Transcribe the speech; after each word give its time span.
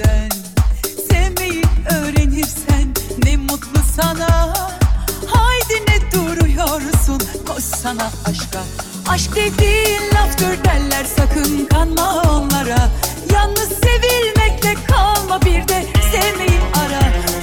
birden 0.00 0.28
Sevmeyi 1.10 1.62
öğrenirsen 1.90 2.94
ne 3.24 3.36
mutlu 3.36 3.80
sana. 3.96 4.54
Haydi 5.26 5.74
ne 5.88 6.12
duruyorsun 6.12 7.22
koş 7.46 7.64
sana 7.64 8.10
aşka. 8.24 8.62
Aşk 9.08 9.36
dediğin 9.36 10.14
laftır 10.14 10.64
derler 10.64 11.04
sakın 11.16 11.66
kanma 11.66 12.22
onlara. 12.22 12.88
Yalnız 13.32 13.68
sevilmekle 13.68 14.74
kalma 14.88 15.40
bir 15.42 15.68
de 15.68 15.86
sevmeyi 16.12 16.60
ara. 16.74 17.02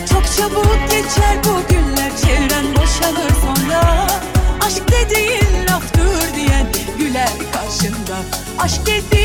Çok 0.10 0.24
çabuk 0.38 0.92
geçer 0.92 1.38
bu 1.44 1.74
günler 1.74 2.12
çevren 2.18 2.66
boşalır 2.76 3.32
sonra. 3.42 4.08
Aşk 4.68 4.84
dediğin 4.92 5.68
laftır 5.72 6.36
diyen 6.36 6.68
güler 6.98 7.32
karşında. 7.54 8.18
Aşk 8.60 8.82
dediğin 8.86 9.17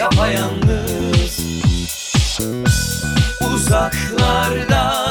yapayalnız. 0.00 1.40
Uzaklarda 3.54 5.09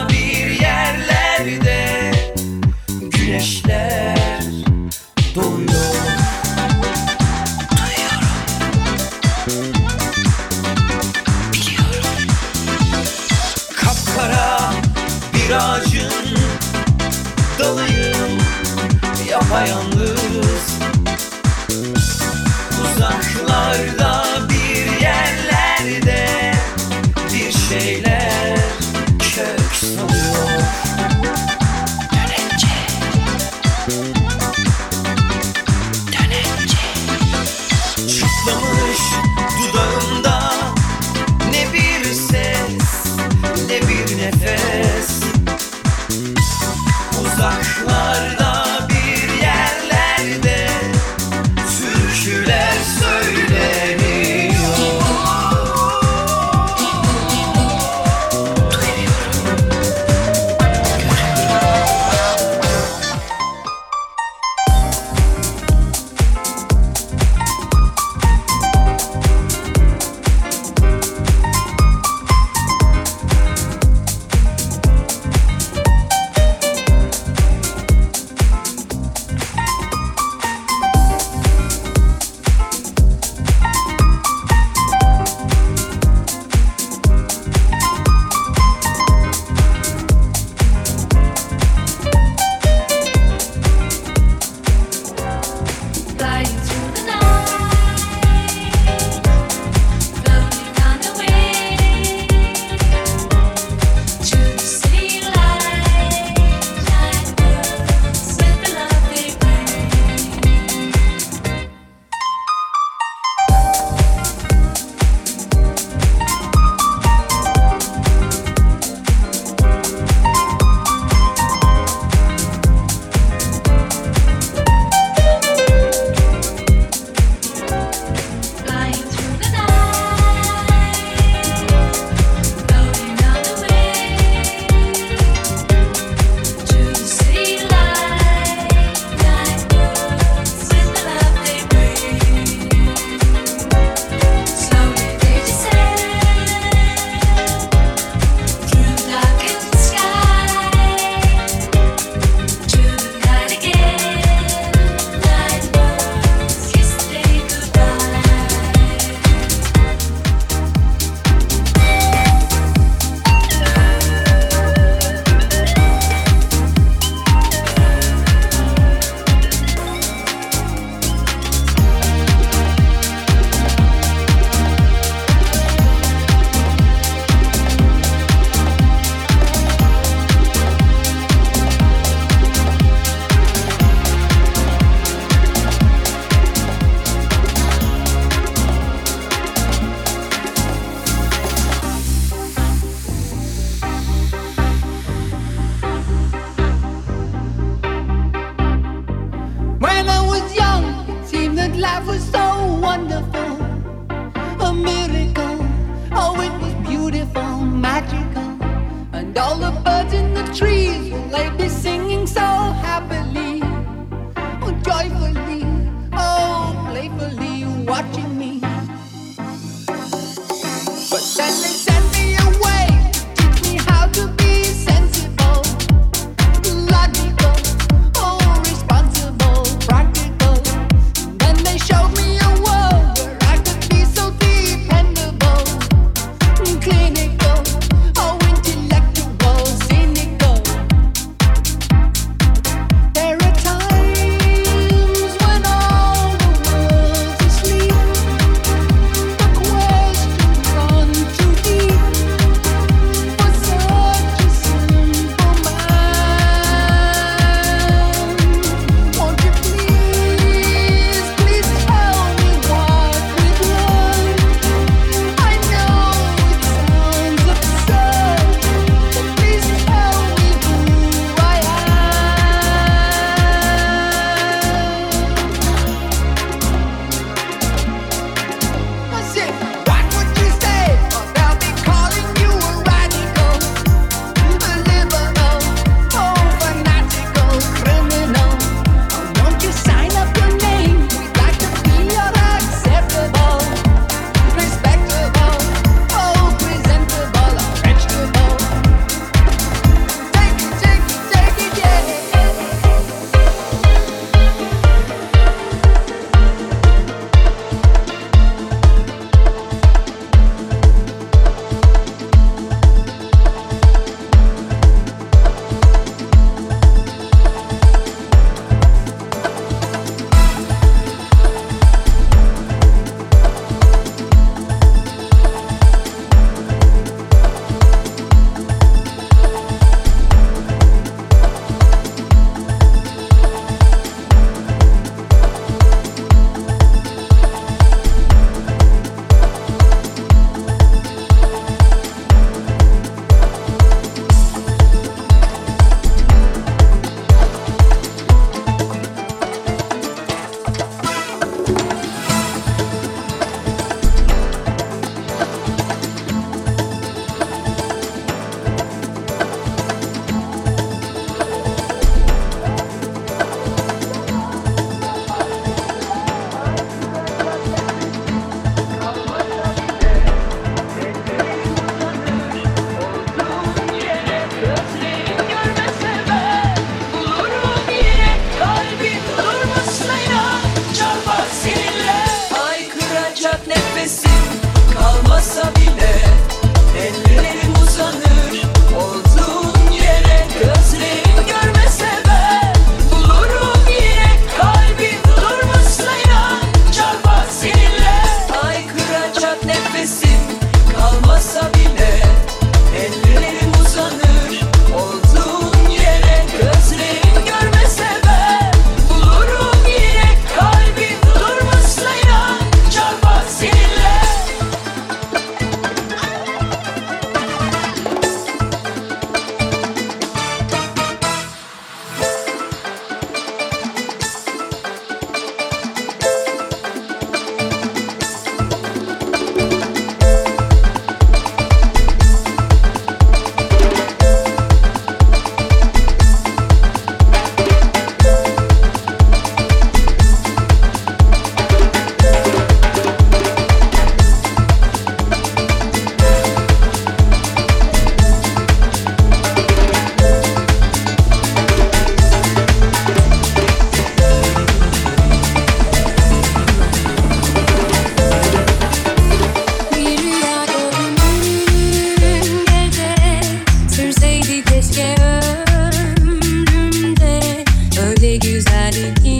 öyle 468.19 468.37
güzel 468.37 469.15
ki 469.23 469.39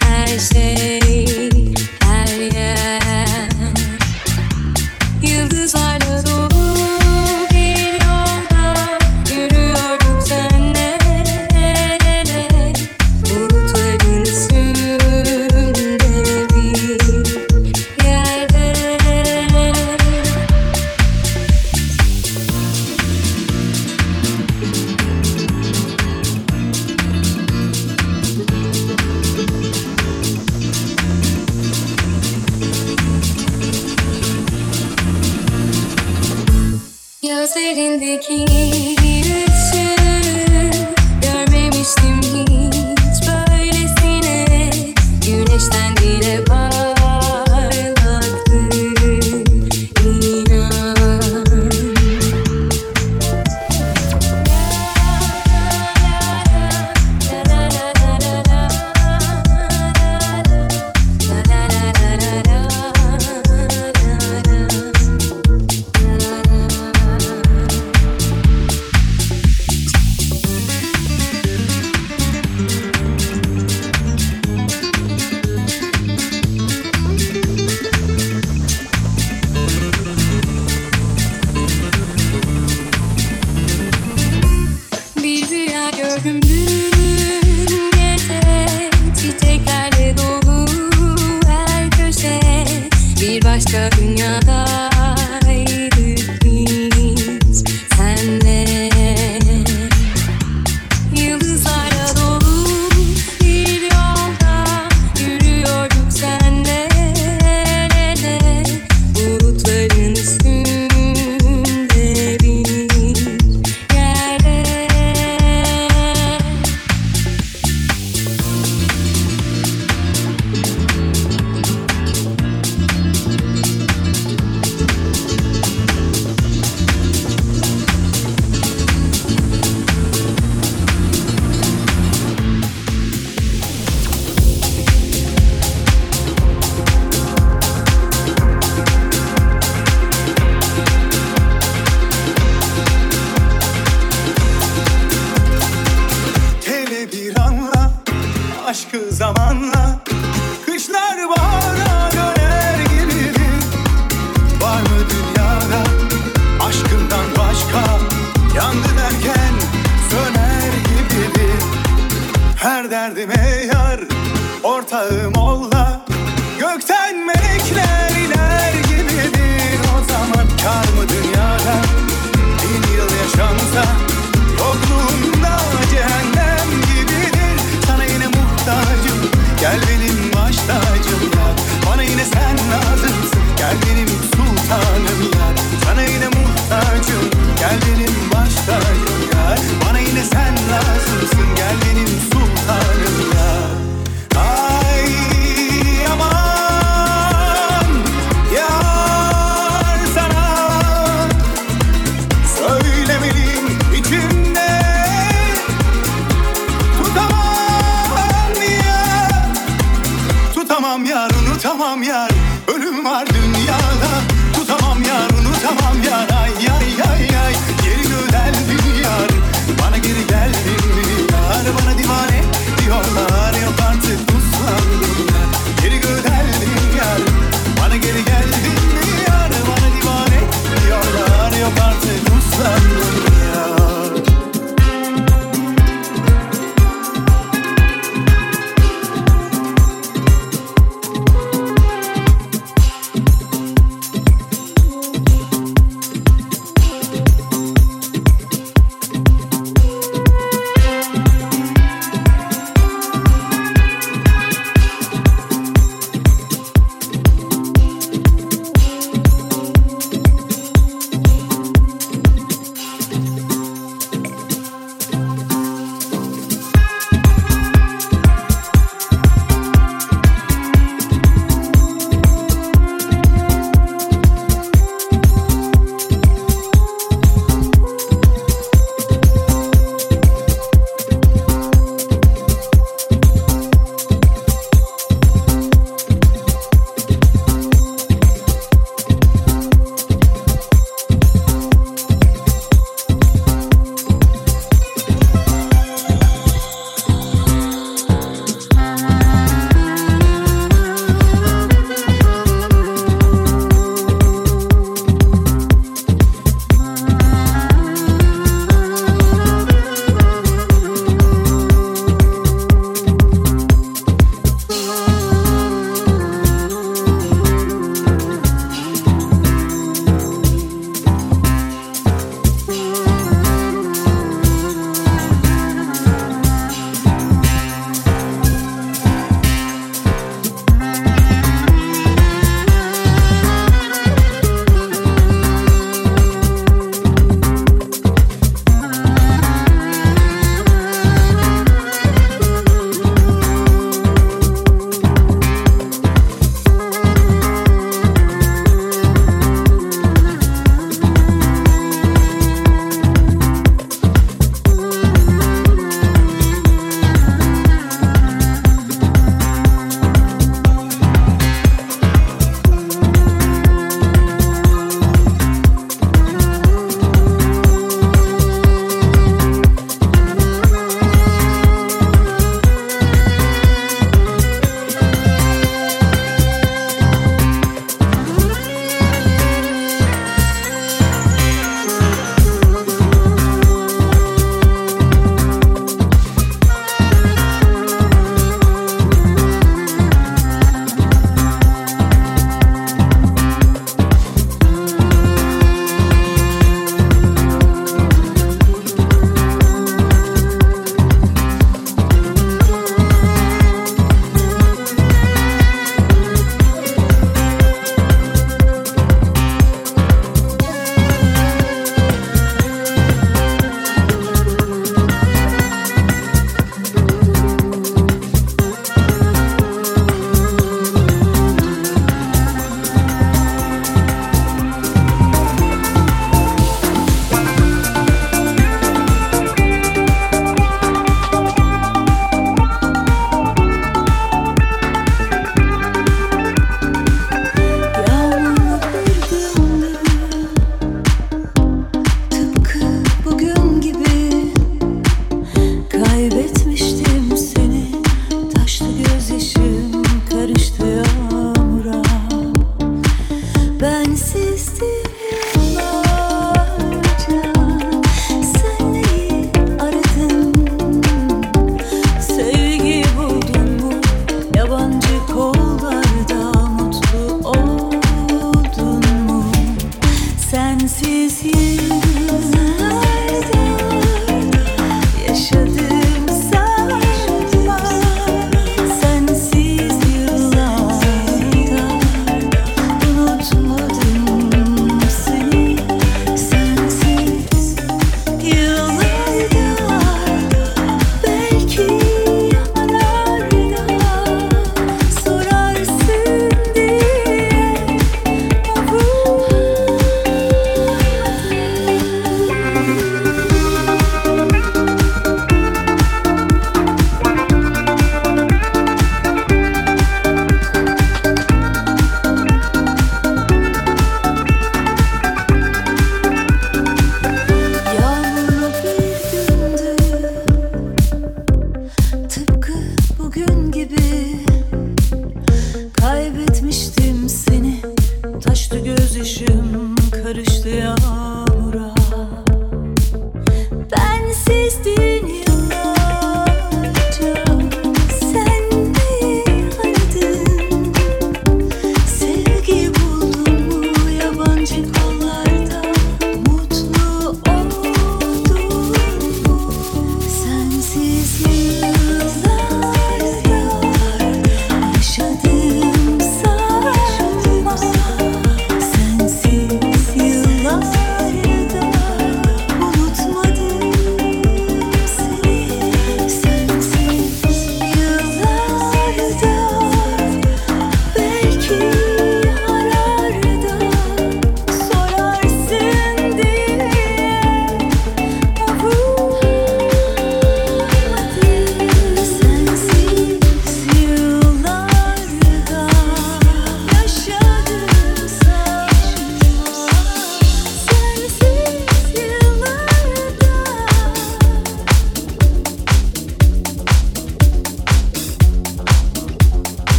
her 0.00 0.38
şey. 0.38 0.93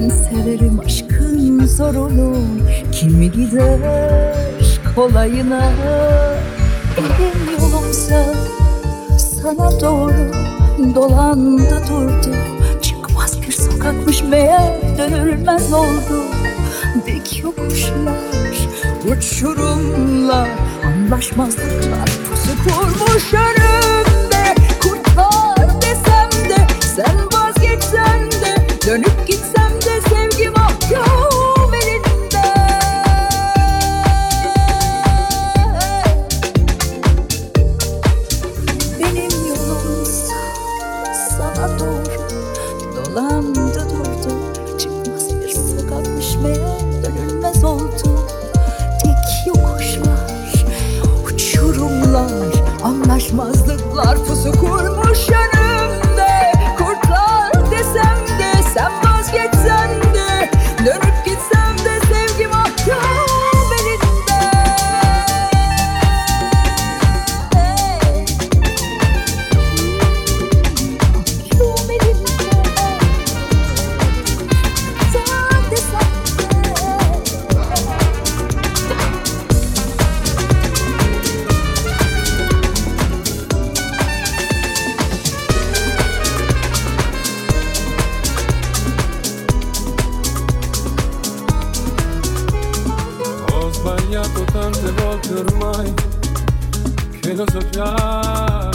Ben 0.00 0.08
severim 0.08 0.80
aşkın 0.86 1.66
zorunu. 1.66 2.36
Kimi 2.92 3.32
gider 3.32 3.78
kolayına 4.94 5.72
Elim 6.96 7.60
yolumsa 7.60 8.24
sana 9.18 9.80
doğru 9.80 10.32
Dolandı 10.94 11.82
durdu. 11.88 12.36
Çıkmaz 12.82 13.42
bir 13.42 13.52
sokakmış 13.52 14.22
meğer 14.22 14.98
dönülmez 14.98 15.72
oldu. 15.72 16.24
Dik 17.06 17.42
yokuşlar, 17.44 18.16
uçurumlar 19.10 20.48
Anlaşmazlıklar. 20.86 22.10
Pusu 22.30 22.64
kurmuş 22.64 23.34
önümde 23.34 23.79
Sbagliato 94.10 94.44
tante 94.50 94.90
volte 94.90 95.34
ormai, 95.34 95.94
che 97.20 97.32
lo 97.32 97.44
so 97.48 97.60
già. 97.70 98.70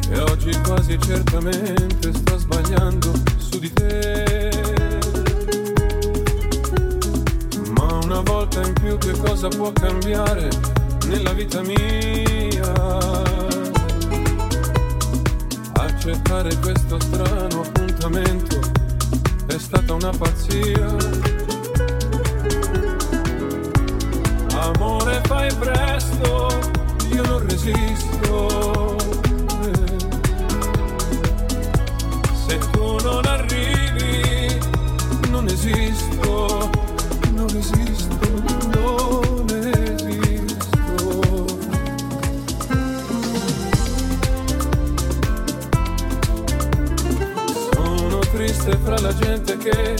Che 0.00 0.20
oggi 0.20 0.58
quasi 0.62 0.98
certamente 1.00 2.14
sto 2.14 2.38
sbagliando 2.38 3.12
su 3.36 3.58
di 3.58 3.70
te. 3.74 4.50
Ma 7.76 7.98
una 8.04 8.20
volta 8.22 8.62
in 8.62 8.72
più 8.72 8.96
che 8.96 9.12
cosa 9.18 9.48
può 9.48 9.70
cambiare 9.72 10.48
nella 11.08 11.34
vita 11.34 11.60
mia? 11.60 12.72
Accettare 15.74 16.56
questo 16.56 16.98
strano 17.00 17.60
appuntamento 17.60 18.58
è 19.46 19.58
stata 19.58 19.92
una 19.92 20.10
pazzia. 20.16 21.39
Amore 24.74 25.20
fai 25.26 25.52
presto, 25.56 26.48
io 27.12 27.22
non 27.26 27.44
resisto. 27.46 28.96
Se 32.46 32.58
tu 32.70 32.96
non 33.02 33.26
arrivi, 33.26 34.58
non 35.30 35.48
esisto, 35.48 36.70
non 37.34 37.48
esisto, 37.56 38.28
non 38.72 39.44
esisto. 39.48 41.46
Sono 47.72 48.18
triste 48.32 48.78
fra 48.84 49.00
la 49.00 49.14
gente 49.14 49.56
che 49.56 49.96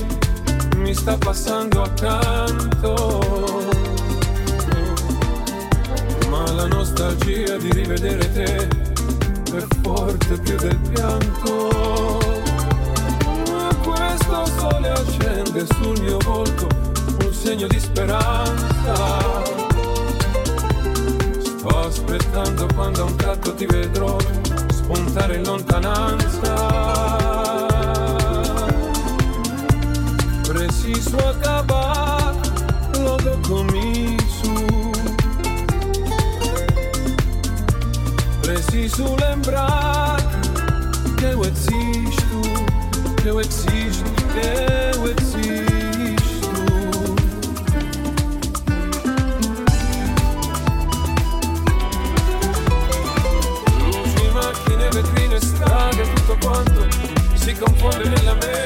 mi 0.77 0.95
sta 0.95 1.19
passando 1.19 1.83
accanto. 1.83 3.20
Nostalgia 7.01 7.57
di 7.57 7.73
rivedere 7.73 8.33
te 8.33 8.69
è 9.57 9.67
forte 9.83 10.39
più 10.39 10.57
del 10.57 10.77
pianto. 10.93 12.19
Ma 13.51 13.75
questo 13.83 14.47
sole 14.59 14.91
accende 14.91 15.67
sul 15.77 15.99
mio 16.03 16.19
volto 16.25 16.69
un 17.25 17.33
segno 17.33 17.67
di 17.69 17.81
speranza. 17.81 18.95
Sto 21.39 21.79
aspettando 21.79 22.69
quando 22.75 23.01
a 23.01 23.05
un 23.05 23.17
tratto 23.17 23.55
ti 23.55 23.65
vedrò 23.65 24.19
spuntare 24.71 25.37
in 25.37 25.45
lontananza. 25.45 26.55
Preciso 30.43 31.17
acabar 31.17 32.35
logo 32.99 33.39
com 33.47 34.20
Preciso 38.71 39.17
lembrar 39.17 40.17
que 41.19 41.25
eu 41.25 41.43
existo, 41.43 42.41
que 43.21 43.29
eu 43.29 43.41
existo, 43.41 44.05
que 44.31 44.97
eu 44.97 45.09
existo. 45.09 46.51
Macchine, 54.33 54.89
vetrine, 54.93 55.41
strade, 55.41 56.03
tutto 56.15 56.37
quanto 56.41 56.89
si 57.45 57.53
confonde 57.57 58.09
nella 58.09 58.35
mente. 58.35 58.60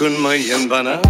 Dokunmayın 0.00 0.70
bana 0.70 1.00